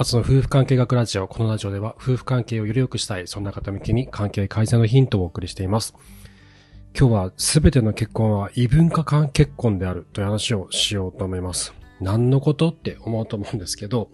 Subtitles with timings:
[0.00, 1.28] あつの夫婦関係学ラジオ。
[1.28, 5.94] このラジオでは夫婦関係をより良くしたい、そんな方向けに関係改善のヒントをお送りしています。
[6.98, 11.74] 今日はすべての結婚は異文化間結婚であるという話をしようと思います。
[12.00, 14.10] 何のことって思うと思うんですけど、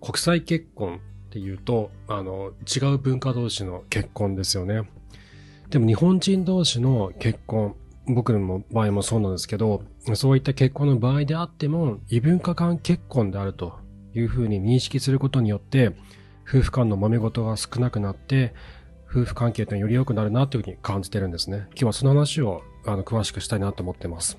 [0.00, 4.88] 国際結婚っていうと、あの、違う文化同士の結婚ですよね。
[5.68, 7.76] でも日本人同士の結婚、
[8.06, 9.82] 僕の場合もそうなんですけど、
[10.14, 13.84] そういった結婚の場合であっても、異文化間結婚であると
[14.18, 15.92] いうふうに認識することによって、
[16.48, 18.54] 夫婦間の揉め事が少なくなって、
[19.08, 21.66] 夫婦関係というのはより良くなるなというふうに感じてるんですね。
[21.70, 24.38] 今日はその話をあの詳しくしたいなと思ってます。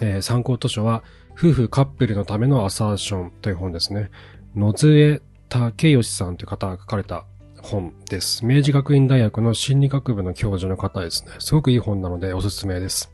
[0.00, 1.02] えー、参考図書は、
[1.36, 4.10] 夫婦カップルのためのアサーションという本ですね。
[4.54, 7.24] 野津竹義さんという方が書かれた
[7.62, 8.44] 本です。
[8.44, 11.32] 明治学院大学の心理学部の教授の方ですね。
[11.38, 13.12] すごくいい本なのでおすすめです。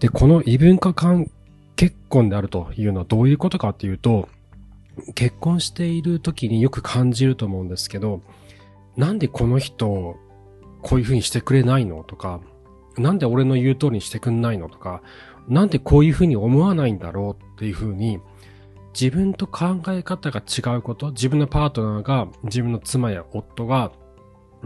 [0.00, 1.30] で、この異文化間
[1.76, 4.28] 結婚であるというのはどういうことかっていうと、
[5.14, 8.20] 結婚している時によく感じると思うんですけど、
[8.96, 10.16] なんでこの人、
[10.82, 12.40] こういう風にしてくれないのとか、
[12.96, 15.02] なんで俺の言う通りにしてくんないのとか、
[15.48, 18.20] なんでこういう風に思わないんだろうっていう風に、
[18.98, 23.92] 自分と考え方が違うこと、自分のパートナーが、自分の妻や夫が、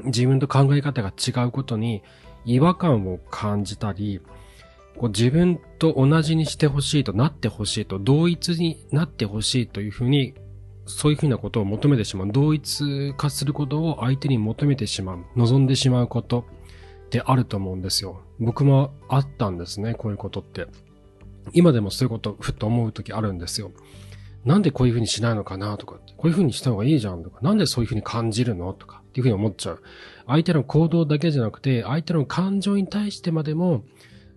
[0.05, 2.03] 自分と考え方が違うことに
[2.45, 4.21] 違和感を感じたり、
[4.97, 10.35] こう自分と同じにしてほしいとなってほしいと、同一になってほしいというふうに、
[10.87, 12.33] そういうふうなことを求めてしまう。
[12.33, 15.25] 同一化することを相手に求めてしまう。
[15.37, 16.45] 望んでしまうこと
[17.07, 18.23] ってあると思うんですよ。
[18.41, 20.67] 僕もあったんですね、こういうことって。
[21.53, 23.71] 今でもそういうこと、ふっと思うときあるんですよ。
[24.45, 29.83] なんでこういうふうにしないのかなとか、こういうふうにした方がいいじゃんとか、なんでそういうふうに感じるのとか、っていうふうに思っちゃう。
[30.27, 33.85] 相手の行動だけじゃなくて、相手の感情に対してまでも、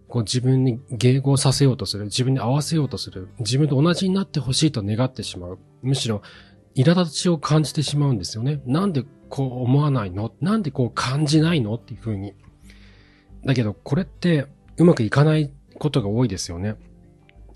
[0.08, 2.06] こう自分に迎合させようとする。
[2.06, 3.30] 自分に合わせようとする。
[3.39, 5.59] 自分と同じになってほしいと願ってしまう。
[5.81, 6.22] むしろ、
[6.75, 8.61] 苛立ちを感じてしまうんですよね。
[8.66, 10.33] なんでこう思わないの？
[10.42, 11.76] なんでこう感じないの？
[11.76, 12.33] っていうふうに。
[13.45, 16.76] だけど、これってうまくいかないことが多いですよね。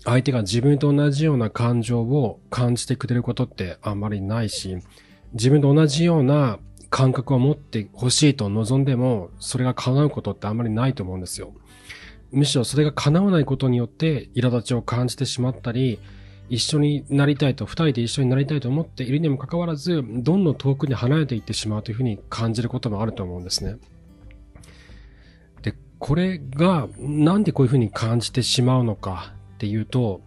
[0.04, 4.78] 相手が自分と同じような感情を感じてくれることってあんまりないし、
[5.34, 11.52] 自分と同じような感覚を持ってほしいと望んでも、それが叶うことってあんまりないと思うんですよ。
[12.32, 15.98] むしろそれが叶わないことによって苛立ちを感じてしまったり、
[16.48, 23.76] 一緒になりたいと、二人で一緒になりたいと思っているにもかかわらず、どんどん遠くに離れていってしまうというふうに感じることもあると思うんですね。
[25.62, 30.22] で、これがなんでこういうふうに感じてしまうのかっていうと、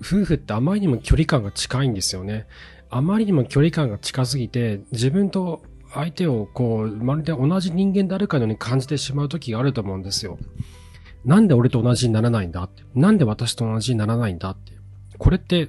[0.00, 2.46] 夫婦ってあまりにも距離感が近いんですよね。
[2.90, 5.62] あまりにも距離感が近すぎて、自分と
[5.94, 10.38] 相手をこう、まるで同じ人間であるかのように感じてしまう時があると思うんですよ。
[11.24, 12.82] なんで俺と同じにならないんだって。
[12.94, 14.72] なんで私と同じにならないんだって。
[15.18, 15.68] これって、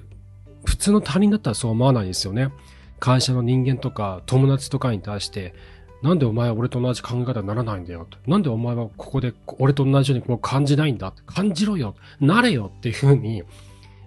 [0.65, 2.51] 普通の他人だったらそう思わないですよね。
[2.99, 5.53] 会社の人間とか友達とかに対して、
[6.01, 8.17] なんでお前は俺と同じ考え方にならないんだよと。
[8.29, 11.13] なんでお前はここで俺と同じようにこう感じないんだ。
[11.25, 11.95] 感じろよ。
[12.19, 13.43] なれよっていうふうに、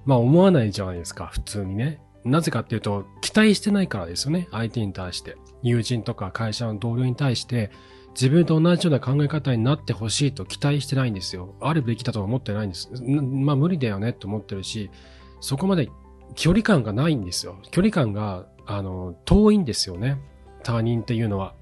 [0.04, 1.26] まあ思わないじゃないですか。
[1.26, 2.00] 普通にね。
[2.24, 4.48] なぜかっていうと、期待してないからですよね。
[4.50, 5.36] 相手に対して。
[5.62, 7.70] 友人とか会社の同僚に対して、
[8.16, 11.54] 自分と同じような考え方になってほしいと期待してないんですよ。
[11.60, 12.90] あるべきだとは思ってないんです。
[13.02, 14.90] まあ無理だよねと思ってるし、
[15.40, 15.90] そこまで
[16.34, 17.58] 距離感がないんですよ。
[17.70, 20.18] 距離感が、あの、遠いんですよね。
[20.62, 21.54] 他人っていうのは。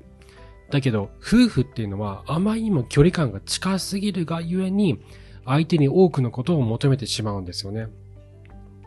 [0.70, 5.00] だけど、夫婦っていうのはあまりにも距離感が近すぎるがゆえに、
[5.44, 7.88] 相手に多くのことを求めてしまうんですよね。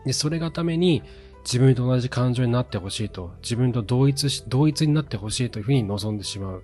[0.06, 1.02] で、それがために、
[1.44, 6.62] 自分と同じ感情になってほしいと、自分と同一し、同一になってほしいというふうに望んでしまう。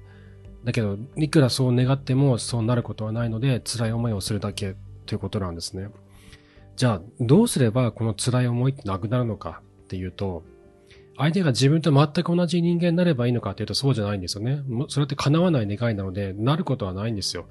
[0.65, 4.77] だけど、いくらそう願ってもそうなることはないので、辛い思いをするだけ
[5.07, 5.91] ということなんですね。
[6.77, 10.43] じゃあ、どうすればこの辛い思いってなくなるのかっていうと、
[11.17, 14.63] 相手が自分と全く同じ人間になればいいのかっていうとそうじゃないんですよね。
[14.89, 17.47] それって叶わない願いなので、なることはないんですよ。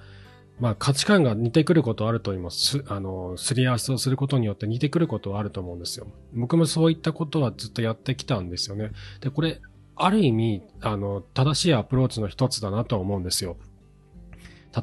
[0.60, 2.84] まあ価値観が似てくることあると思います。
[2.88, 6.08] あの、すり合わせをすることによって似てくることはあると思うんですよ。
[6.34, 8.92] 僕もそういったことはずっとやってきたんですよね。
[9.22, 9.62] で、これ、
[9.96, 13.58] ある意味、あの、正しいアプローチの一つだなと思うんですよ。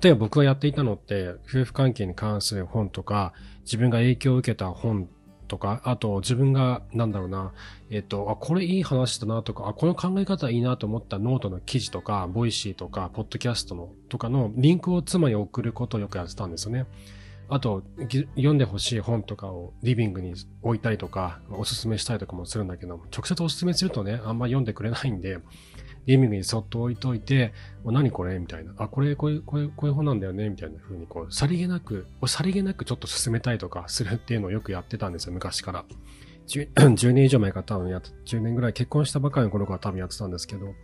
[0.03, 5.09] 例えば僕がやっていたのって、夫婦関係に関する本とか、自分が影響を受けた本
[5.49, 7.53] とか、あと自分が、なんだろうな、
[7.91, 16.87] えっと、あ、これいい話だなとか、あ、この考え方いいなと思ったノートの記事とか、 Voicy とか、ポッドキャストのとかのリンクを妻に送ることをよくやってたんですよね。
[17.51, 17.83] あと、
[18.37, 25.39] 読んでほしい本とかをリビングに置いたりとか、おすすめしたりとかもするんだけど、直接おすすめするとね、あんま読んでくれないんで、
[26.07, 27.53] リビングにそっと置いといて、
[27.85, 28.39] 何これ？
[28.39, 28.73] みたいな。
[28.79, 30.49] あ、これ、こういう、こういう、こういう本なんだよね？
[30.49, 35.85] みたいな風に、こう、さりげなく、さりげなくちょっと勧めたりとかするっていうのをよくやってたんですよ、昔から。
[36.47, 40.75] 10, 10 年以上前から多分やっ、10年ぐらい結婚したばかりの頃から多分やってたんですけど、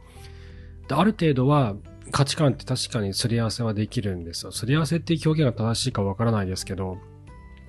[0.94, 1.74] ある程度は
[2.12, 4.52] 価値観って確かにすり合わせはできるんですよ。
[4.52, 6.98] すり合わせっていう表現が正しいかわからないですけど、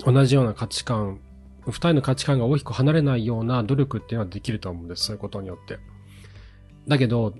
[0.06, 1.20] 同じような価値観、
[1.66, 5.06] 二人の価値観が大きく離れないような努力っていうのはできると思うんです。
[5.06, 5.80] そういうことによって。
[6.88, 7.34] だけど、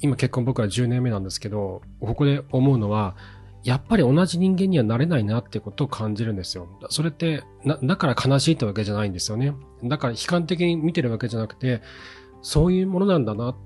[0.00, 3.16] 今結婚僕は10年目なんですけど、ここで思うのは、
[3.64, 6.68] やっぱり同じ人間にはなれないなってことを感じるんですよ。
[6.90, 7.42] それって、
[7.82, 9.54] だから悲しいってわけじゃないんですよね。
[9.82, 11.80] だから悲観的に見てるわけじゃなくて、
[12.42, 13.64] そういうものなんだなって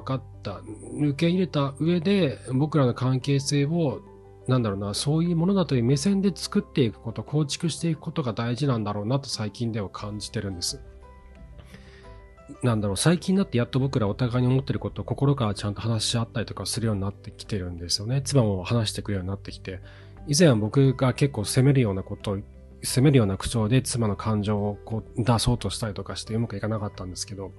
[0.00, 0.60] 分かった。
[1.00, 4.00] 受け入れた上で、僕らの関係性を、
[4.46, 10.80] なんだろうな、そういうものだという目線で作っていくこと、構築していくことが大事なんだろうなと最近では感じてるんです。
[12.62, 18.20] なんだろう、最近になってやっと僕らお互いに思ってることを心からちゃんと話し合ったりとかするようになってきてるんですよね。
[18.22, 19.80] 妻も話してくるようになってきて。
[20.26, 22.38] 以前は僕が結構責めるようなことを、
[22.82, 27.52] 責めるような口調で妻の感情をこう出そうとしたりとかしてうまくいかなかったんですけど、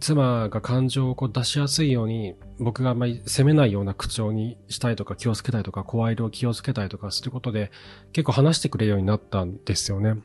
[0.00, 7.70] 妻が感情をこう出しやすいように、僕があんまり責めないような口調にしたりとか気をつけたりとか、声色を気をつけたりとかすることで、
[8.12, 10.16] 結構話してくれるようになったんですよね。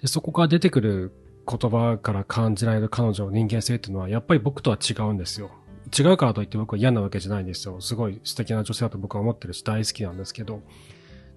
[0.00, 1.12] で、そこから出てくる
[1.48, 5.50] 言葉から感じられる彼女の人間性っていうのは、やっぱり僕とは違うんですよ。
[5.96, 7.80] 違うからといって僕は嫌なわけじゃないんですよ。
[7.80, 10.62] すごい素敵な女性だと僕は思ってるし大好きなんですけど。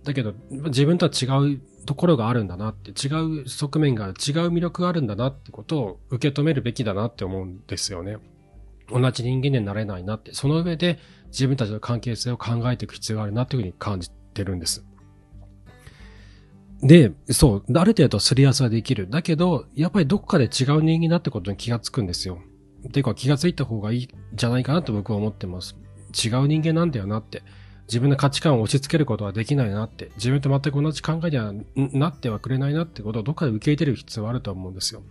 [0.03, 4.13] だけど、自分とは違うところがあるんだなって、違う側面が、違う
[4.49, 8.17] 魅力があるんだなってことを受け止めるべきだなって思うんですよね。
[8.91, 14.85] 同じ人間になれないなって、その上で自分たちの関係性を考えていく必要があるなっていうふうに感じてるんです。
[16.81, 19.09] で、そう、ある程度すり合わせはできる。
[19.09, 22.39] だけど、やっぱりどこかで違う人間だってことに気がつくんですよ。
[22.87, 25.75] っていうか気がついた方がいいじゃないかなと僕は思ってます。
[26.13, 27.43] 違う人間なんだよなって。
[27.89, 30.11] 自分の価値観を押し付けることはできないなって。
[30.15, 35.01] 自分と全く同じ考えにはなってはくれないなってことをどっかで受け入れる必要はあると思うんですよ。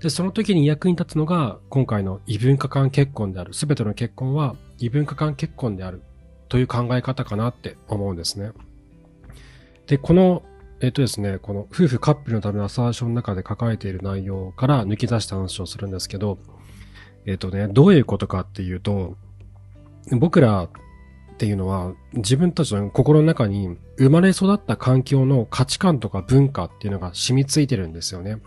[0.00, 3.52] で、その時に役に立つのが、今回の異文化間結婚である。
[3.52, 6.02] すべての結婚は異文化間結婚である。
[6.48, 8.52] という考え方かなって思うんですね。
[9.86, 10.42] で、この
[10.80, 16.38] えっとですね、この夫婦カップルのためのアサーションの中で書かれている内容から抜き出した話をするんですけど、
[17.26, 19.16] えっとね、どういうことかっていうと、
[20.12, 20.68] 僕ら
[21.38, 28.38] っていうのは自分たちの心の中に生まれ育った環境の価値観とか文化っていうのが染みついてるんですよね。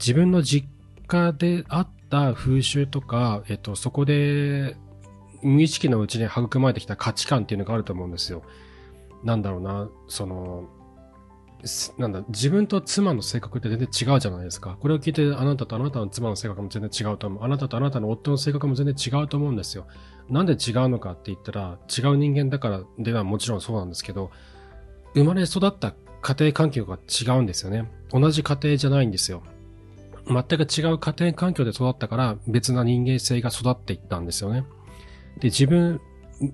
[0.00, 0.66] 自分の実
[1.06, 4.74] 家であった風習とか、えっと、そこで
[5.40, 8.42] 無意識のうちに育まれてきた価値観っていうのがあると思うんですよ。
[9.22, 10.64] なんだろうな、その、
[11.98, 14.76] なんだ、自分と妻の性格って全然違うじゃないですか。
[14.80, 17.44] これを聞いて、あなたとあなたの妻の性格も全然違うと思う。
[17.44, 19.86] あなたとあなたの夫の性格も全然違うと思うんですよ。
[20.28, 24.30] なんで違うのかって言ったら、違う人間だからではもちろんそうなんですけど、
[25.14, 27.90] 生まれ育った家庭環境が違うんですよね。
[28.12, 29.42] 同じ家庭じゃないんですよ。
[30.26, 34.64] 全く違う家庭環境で育ったから別な人間性が育っていったんですよね。
[35.38, 36.00] で、自分、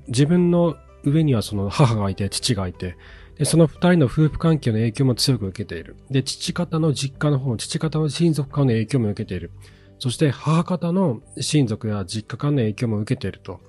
[0.08, 2.96] 自分の上にはその母がいて、父がいて、
[3.38, 5.96] で、その二人の夫婦関係の影響も強く受けている。
[6.10, 9.50] で、父方の実家の方、父方の親族間の影響も受けている。
[9.98, 13.60] そして母方の親族や実家間の影響も受けていると。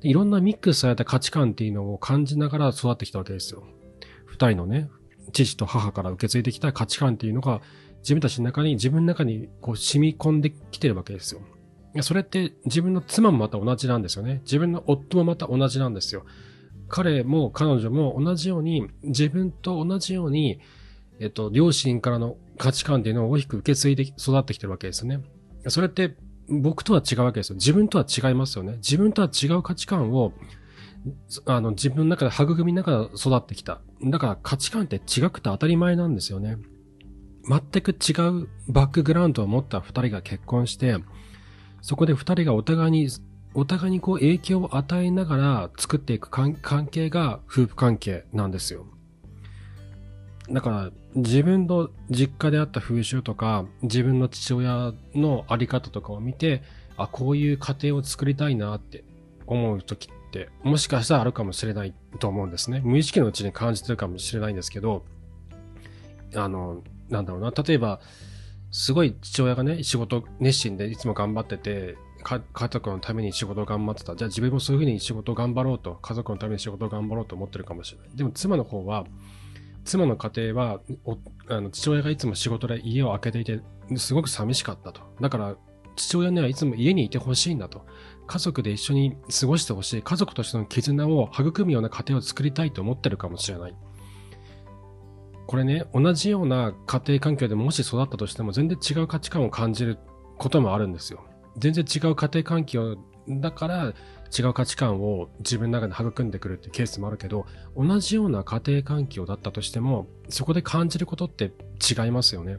[0.00, 3.64] いろんなミックスされた価値観っていうのを感じながら育ってきたわけですよ。
[4.26, 4.88] 二人のね、
[5.32, 7.60] 父と母から受け継いできた価値観っていうのが
[8.00, 11.40] 自分たちの中に、自分の中にこう染み込んできてるわけですよ。
[12.02, 14.40] それって自分の妻もまた同じなんですよね。
[14.44, 16.24] 自分の夫もまた同じなんですよ。
[16.88, 20.60] 彼も彼女も同じように、自分と同じように、
[21.20, 25.22] えっと、両親からの価値観っていうのを大きく受け継いで育ってきてるわけですよね。
[25.66, 26.16] それって
[26.48, 27.56] 僕とは違うわけですよ。
[27.56, 28.76] 自分とは違いますよね。
[28.76, 30.32] 自分とは違う価値観を、
[31.46, 33.80] あの、自分の中で育みながら育ってきた。
[34.02, 36.56] だから価値観って違くて当たり前なんですよね。
[37.48, 40.96] 全く違うバックグラウンドを持った二人が結婚して、
[41.80, 43.08] そこで二人がお互いに
[43.58, 46.54] お互いにこう影響を与えながら作っていく関
[46.86, 48.86] 係が夫婦関係なんですよ。
[50.48, 56.62] だから自分の実家であった風習とか自分の父親のあり方とかを見て
[56.96, 59.02] あこういう家庭を作りたいなって
[59.48, 62.80] 思う時ってもしかしたらあるかもしれないと思うんですね。
[62.84, 65.04] 無意識のうちに感じてるかもしれないんですけど
[66.36, 67.98] あのなんだろうな例えば
[68.70, 71.96] すごい父親がね仕事熱心でいつも頑張ってて
[72.52, 74.14] 家族のために仕事を頑張ってた。
[74.14, 78.08] じゃあ自分もそういうふうに仕事を頑張ろうと、家族のために仕事を頑張ろうと思ってるかもしれない。
[78.14, 79.06] でも妻の方は、
[79.84, 80.80] 妻の家庭は
[81.48, 83.60] あの父親がいつも仕事で家を空けていて、
[83.96, 85.00] すごく寂しかったと。
[85.20, 85.56] だから、
[85.96, 87.86] 父親にはいつも家にいてほしいんだと。
[88.26, 90.02] 家族で一緒に過ごしてほしい。
[90.02, 93.74] 家族としての絆を育むような家庭を作りたいと思ってるかもしれない。
[95.46, 99.98] これね、同じような家庭環境でもし育ったとしても全然違う価値観を感じる
[100.36, 101.24] こともあるんですよ。
[101.58, 102.96] 全然違う家庭環境
[103.28, 103.94] だから
[104.36, 107.46] 違う価値観を自分の中で育んでくるっていうケースもあるけど、
[107.76, 112.58] 同じような家庭環境だったとしても、そこで感じることって違いますよね。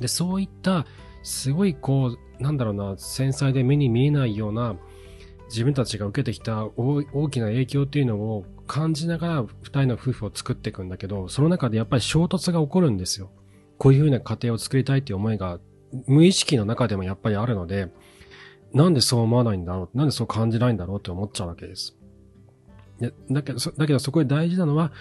[0.00, 0.86] で、そういった、
[1.22, 4.76] すごいこう、なんだろうな、繊細で目に見えないような、
[5.48, 13.30] 自分たちが受けてきた大きな影響っていうのを感じながら二人の夫婦を作っていくんだけど、その中でやっぱり衝突が起こるんですよ。
[13.78, 15.60] こういうふうな家庭を作りたいっていう思いが
[16.06, 17.92] 無意識の中でもやっぱりあるので、
[18.74, 21.96] なんでそう思わないんだろうなんでそう感じないんだろうって思っちゃうわけです。
[23.30, 24.92] だけど、だけどそこで大事なのは、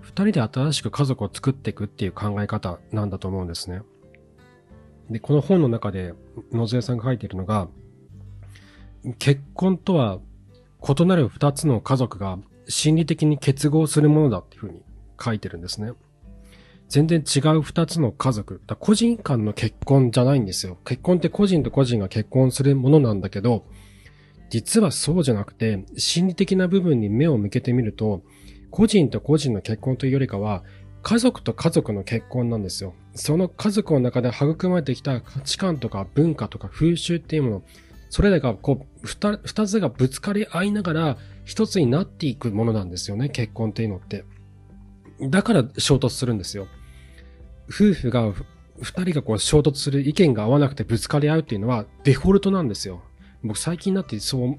[0.00, 3.82] 二人で新しく家族を作っていくっていう考え方なんだと思うんですね。
[5.10, 6.14] で、この本の中で
[6.52, 7.68] 野添さんが書いているのが、
[9.18, 10.18] 結婚とは
[10.82, 14.82] 異なる二つの家族が心理的に結合するものだっていうふうに
[15.22, 15.92] 書いてるんですね。
[16.90, 18.60] 全然違う二つの家族。
[18.66, 20.76] だ個人間の結婚じゃないんですよ。
[20.84, 23.64] 結婚って個人と個人が結婚するものなんだけど、
[24.50, 28.22] 実はそうじゃなくて、心理的な部分に目を向けてみると、
[28.72, 30.64] 個人と個人の結婚というよりかは、
[31.02, 32.94] 家族と家族の結婚なんですよ。
[33.14, 37.62] その家族の中で育まれてきた価値観とか文化とか風習っていうもの、
[38.08, 44.24] それらがこう、二つがぶつかり合いながら一つになっていくものなんですよね、結婚っていうのって。
[45.20, 46.66] だから衝突するんですよ。
[47.70, 48.32] 夫婦が、
[48.82, 53.02] 二人がこう衝突する意見が合わなくてぶつかり合うっていうのはデフォルトなんですよ。
[53.42, 54.58] 僕最近になってそう、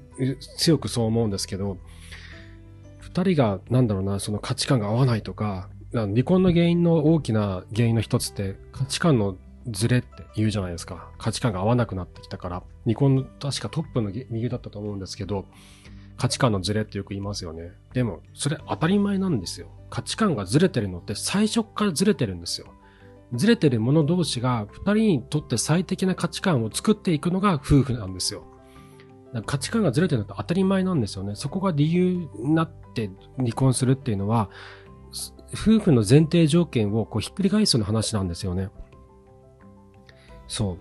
[0.56, 1.78] 強くそう思うんですけど、
[2.98, 9.36] 二人が、なんだろうな、その価値観が合わないとか、離婚の原因の大きな原因の一つって価値観の
[9.68, 11.10] ズレって言うじゃないですか。
[11.18, 12.62] 価値観が合わなくなってきたから。
[12.84, 15.44] 離婚の確かトップの理由だったと思うんですけど、
[16.16, 17.72] 価値観のズレってよく言いますよね。
[17.92, 19.68] でも、それ当たり前なんですよ。
[19.90, 22.68] 価値観がずれてるのって最初からずれてるんですよ。
[23.34, 28.44] ずれてる者同士が二人にとって最適な価値観を作っていくのが夫婦なんですよ。
[29.46, 31.34] 価値観がずれてるのって当たり前なんですよね。
[31.34, 34.50] そこが理由になって離婚するっていうのは、
[35.54, 38.68] 夫婦の前提条件をこうひっくり返すような話なんですよね。
[40.48, 40.78] そう。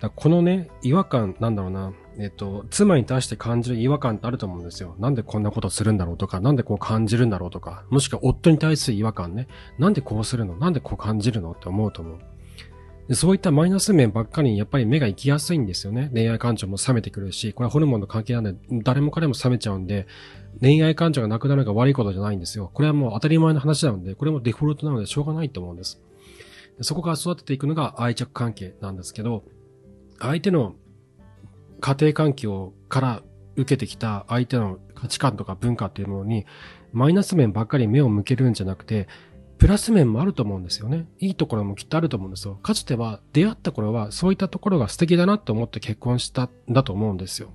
[0.00, 1.92] だこのね、違和感、なんだろうな。
[2.20, 4.96] えっと、妻に対して感じる違和感ってあると思うんですよ。
[4.98, 9.46] なんでこんなことするんだろうとか、なんでこう感じるんだろうとか、もしくは夫に対する違和感ね。
[9.78, 10.56] なんでこうするの？
[10.56, 11.52] なんでこう感じるの？
[11.52, 13.14] って思うと思う。
[13.14, 16.10] そういったマイナス面ばっかりにやっぱり目が行きやすいんですよね。
[16.12, 20.06] 恋愛感情も冷めてくるし、これはホルモンの関係なんで、誰も彼も冷めちゃうんで、
[20.60, 22.70] 恋愛感情がなくなるのが悪いことじゃないんですよ。
[22.74, 26.02] これはもう当たり前の話なので、これもデフォルトなのでしょうがないと思うんです。
[26.82, 29.42] そこから育てていくのが愛着関係なんですけど、
[30.18, 30.74] 相手の
[31.80, 33.22] 家庭環境から
[33.56, 36.46] 受けてきた相手の価値観とか文化っていうものに、
[36.92, 39.08] マイナス面ばっかり目を向けるんじゃなくて、
[39.58, 41.08] プラス面もあると思うんですよね。
[41.18, 42.54] いいところもきっとあると思うんですよ。
[42.54, 47.52] かつては出会った頃はそういったところが素敵だなと思って結婚したんだと思うんですよ。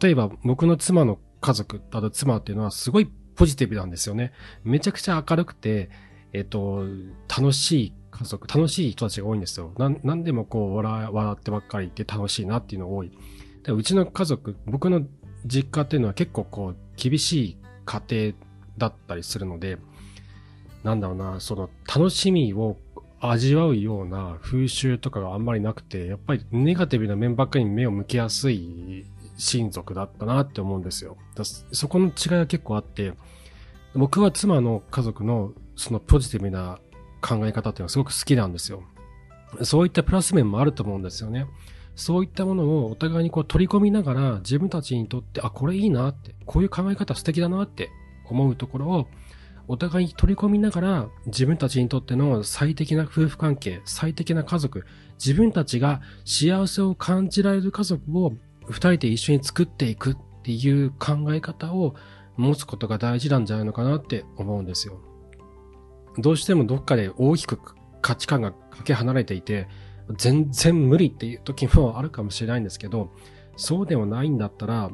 [0.00, 4.32] 例えば僕の妻の家族、あと妻っていうのはすごいポジティブなんですよね。
[4.64, 5.88] めちゃくちゃ明るくて、
[6.34, 6.84] えっと、
[7.28, 9.72] 楽しい家族、楽しい人たちが多いんですよ。
[9.78, 13.12] なん、でもこう笑、笑ってばっかりいて楽しいなっていうのが多い。
[13.62, 15.02] でうちの家族、僕の
[15.46, 18.34] 実家っていうのは結構こう、厳しい家庭
[18.76, 19.78] だったりするので、
[20.82, 22.76] なんだろうな、その楽しみを
[23.20, 29.06] 味わうような風習とかがあんまりなくて、やっぱりネガティブな面ばっかりに目を向けやすい
[29.36, 31.16] 親族だったなって思うんですよ。
[31.72, 33.14] そこの違いは結構あって、
[33.94, 36.78] 僕は妻の家族のそのポジティブな
[37.20, 38.82] 考え方っていうのはすごく好きなんですよ。
[39.62, 41.46] そういったプラス面もあると思うんですよね。
[41.94, 47.90] そういったものをお互いにこう取り込みながら自分たちにとって、あ、これいいなって、こういう考え方素敵だなって
[48.28, 49.08] 思うところを
[49.66, 54.86] お互いに取り込みながら自分たちにとっての最適な夫婦関係、最適な家族、
[55.18, 58.32] 自分たちが幸せを感じられる家族を
[58.66, 61.94] 二人で一緒に作っていくっていう考え方を
[62.36, 65.00] 持つことが大事なんじゃないのかなって思うんですよ。
[66.18, 67.58] どうしてもどっかで大きく
[68.02, 69.68] 価値観がかけ離れていて、
[70.16, 73.10] 全然無理っていう時もあるかもしれないんですけど、
[73.56, 74.90] そうではないんだったら、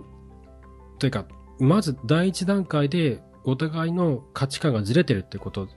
[0.98, 1.26] というか、
[1.60, 5.68] まず第一段階でお互いの価値観がずれてるってこと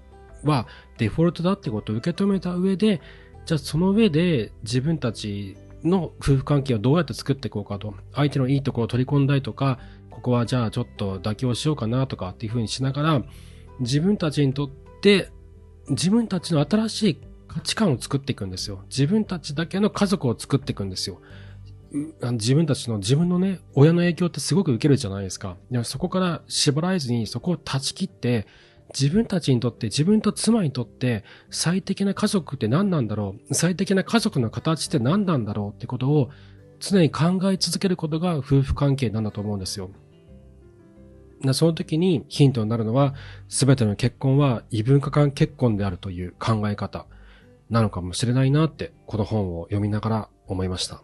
[0.43, 3.01] はデフォルトだってことを受け止めた上で、
[3.45, 7.93] じゃあその上で自分たちの夫婦関係をどうやって作っていこうかと。
[8.13, 13.21] 相手のいいところを取り込んだりとか、ここはじゃあちょっと妥協しようかなとかっていうふうにしながら、
[13.79, 14.69] 自分たちにとっ
[15.01, 15.29] て
[15.89, 17.17] 自分たちの新しい
[17.47, 18.83] 価値観を作っていくんですよ。
[18.89, 21.21] 自分たちだけの家族を作っていくんですよ。
[22.33, 25.55] 自分たちの自分のね、親の影響ってすごく受けるじゃないですか。
[25.71, 28.45] でもそこから縛られずにそこを断ち切って、
[28.97, 36.29] 自分たちにとって、自分と妻にとって最適な家族って何なんだろう最適な家族の形って何なんだろうってことを
[36.79, 39.89] 常に考え続けることが夫婦関係なんだと思うんですよ。
[41.53, 43.13] その時にヒントになるのは、
[43.47, 47.05] すべての結婚は異文化間結婚であるという考え方
[47.69, 51.01] なのかもしれないなって、この本を読みながら思いました。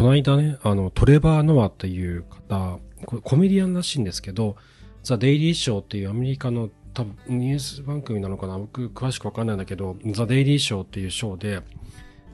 [0.00, 4.56] この間ね、あの、トレバー・ノアっていう方、コメディアンらしいんですけど、
[5.02, 8.58] ザ・デイリー・ショーっていうアメリカの多分ニュース番組なのかな？
[8.58, 11.62] 僕詳しくわかんないんだけど、ザ・デイリー・ショーっていうショーで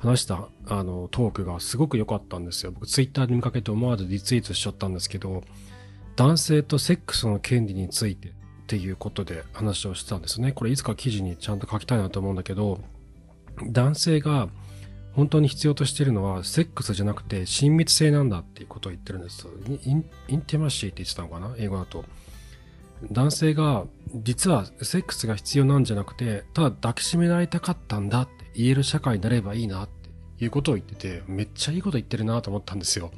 [0.01, 2.73] 話したあのトークがすごく良かったんですよ。
[2.73, 5.45] 僕ツイッターで見かけて思わずリツイートしちゃったんですけど、
[6.17, 8.33] 男性とセックスの権利についてっ
[8.67, 10.51] ていうことで話をしてたんですね。
[10.51, 12.81] これいつか記事にちゃんと書きたいなと思うんだけど、
[13.69, 14.49] 男性が
[15.13, 19.47] 本当に必要としているのはセックスじゃなくて親密性なんだっていうことを言ってるんです。
[19.85, 21.55] インインティマシーって言ってたのかな？
[21.59, 22.05] 英語だと。
[23.11, 23.85] 男性が
[24.15, 33.11] 実はセックスが必要なんじゃなくて、ただ抱きしめられたかったんだって言える社会になればいいなっていうことを言ってて、めっちゃいいこと言ってるなと思ったんですよ。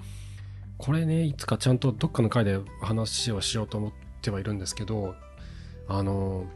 [0.78, 3.92] これね、いつかちゃんとどっかの回で話をしようと思っ
[4.23, 5.14] てはいるんですけど、
[5.88, 6.47] あの、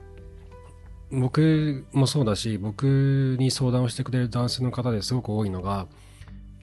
[1.10, 5.86] 僕もそうだし、僕に相談をしてくれる男性の方ですごく多いのが、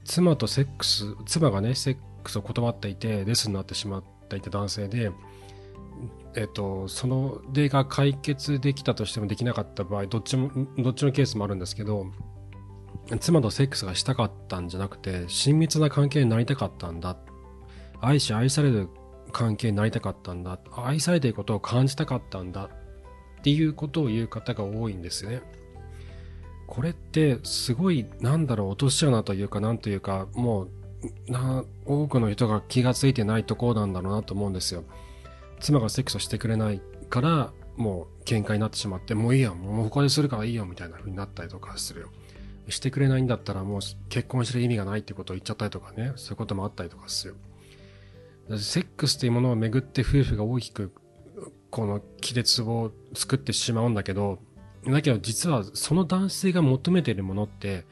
[0.06, 5.12] 妻とセックス、妻がね、セックスを断っていて、レスになってしまっていた男性で、
[6.36, 12.08] えっと、その例が解決できたとしてもできなかった場合、どっちも、どっちのケースもあるんですけど、
[13.20, 17.18] 妻とセックスがしたかったんじゃなくて、親密な関係になりたかったんだ。
[18.02, 18.90] 愛し愛される
[19.32, 20.60] 関係になりたかったんだ。
[20.72, 22.70] 愛されていることを感じたかったんだ。
[23.40, 25.42] っていうことを言う方が多いんですよね。
[26.68, 30.68] これってすごい、なんだろう、落とし穴というか、なんというか、も
[31.28, 34.84] う、な、多くの人が気がついてないところなんだろうなと思うんですよ。
[35.60, 42.10] 妻がセックスをしてくれないから、もう喧嘩になってしまって、もういいや、もう他でするからいいよ、みたいな風になったりとかするよ。
[42.68, 47.36] してくれないんだったらもう結婚してる意味がないってことを言っちゃったりとかね、そういうこともあったりとかする
[48.52, 48.58] よ。
[48.58, 50.92] セックスっていうものをめぐって夫婦が大きく
[51.70, 54.40] この亀裂を作ってしまうんだけど、
[54.86, 57.86] だけど実はその男性が求めているものって、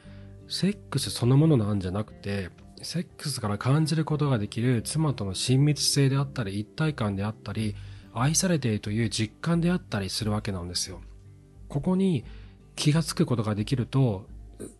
[0.48, 2.50] セックスそのものなんじゃなくて、
[2.82, 7.74] セックスから感じることができる妻との親密性であったり、一体感であったり、
[8.14, 11.00] 愛されているという実感であったりするわけなんですよ。
[11.68, 12.24] ここに
[12.76, 14.26] 気がつくことができると、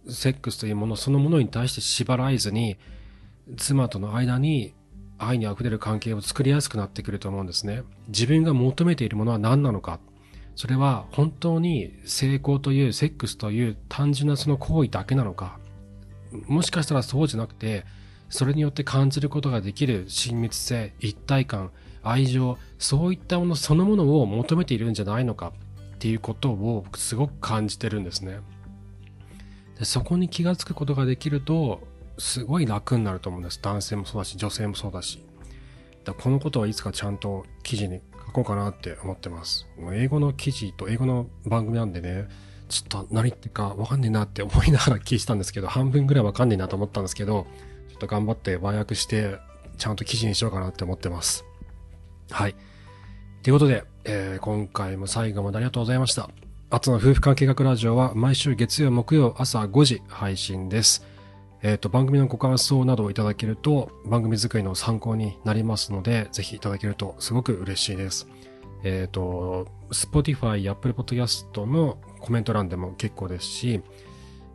[0.08, 2.76] セックスというものそのものに対して縛られずに、
[3.56, 4.74] 妻との間に
[5.18, 7.82] 愛に溢れる関係を作りやすくなってくると思うんですね。
[8.08, 10.00] 自分が求めているものは何なのか。
[10.54, 15.58] それは本当に成功というセックスという単純なその行為だけなのか。
[16.46, 17.84] もしかしたらそうじゃなくて、
[18.28, 21.70] それによって感じることができる親密性、一体感、
[22.02, 25.52] 愛情、そういったものそのものを求めているんじゃないのか
[25.94, 28.40] っていうことをすごく感じてるんですね。
[29.78, 31.80] でそこに気がつくことができると、
[32.18, 33.60] すごい楽になると思うんです。
[33.62, 35.22] 男性もそうだし、女性もそうだし。
[36.04, 39.66] だこのことはいつかちゃんと記事に書こうかなって思ってます。
[39.78, 42.28] もう英語の記事と英語の番組なんでね、
[42.68, 47.46] ちょっと何言ってかわかんねえなって思いながら聞いてたんですけど、半分ぐらいわかんねえなと思ったんですけど、
[47.88, 49.38] ちょっと頑張って和訳して、
[49.78, 51.44] ちゃんと記事にしようかなって思ってます。
[52.30, 52.54] はい。
[53.42, 56.28] ということで、えー、今回も最後までありがとうございました。
[56.70, 61.06] あとの夫婦関係学ラジオは毎週月曜、木曜朝5時配信です。
[61.62, 68.28] えっ、ー、と、番組のご感想などをいただけると番組作りの参考になりますので、ぜひいただけるとすごく嬉しいです。
[68.84, 73.82] えっ、ー、と、Spotify、Apple Podcast のコメント欄でも結構ですし、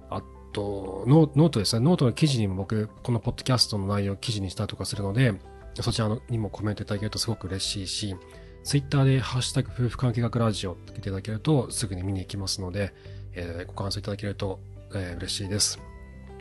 [0.09, 0.21] あ
[0.51, 1.85] とノ、ートですね。
[1.85, 5.33] ノートの記事にも僕、このポッドキャストの内容を記事にしたりとかするので、
[5.81, 8.15] そちらにもコメントいただけるとすごく嬉しいし、
[8.63, 12.93] ツイッターでハッシュタグ夫婦関係学ラジオつけていただけるとすぐに見に行きますので、
[13.33, 14.59] えー、ご感想いただけると、
[14.93, 15.79] えー、嬉しいです。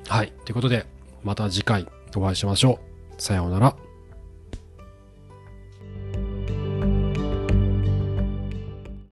[0.08, 0.32] はい。
[0.44, 0.86] ということで、
[1.24, 2.78] また次回お会いしましょ
[3.18, 3.20] う。
[3.20, 3.91] さようなら。